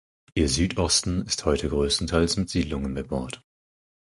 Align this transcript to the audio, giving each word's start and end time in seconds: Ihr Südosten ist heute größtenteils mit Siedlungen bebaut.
Ihr 0.33 0.49
Südosten 0.49 1.21
ist 1.27 1.45
heute 1.45 1.69
größtenteils 1.69 2.35
mit 2.35 2.49
Siedlungen 2.49 2.95
bebaut. 2.95 3.43